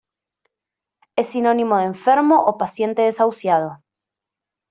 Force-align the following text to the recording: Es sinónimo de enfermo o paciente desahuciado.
Es 1.15 1.27
sinónimo 1.27 1.77
de 1.77 1.83
enfermo 1.83 2.43
o 2.45 2.57
paciente 2.57 3.03
desahuciado. 3.03 3.83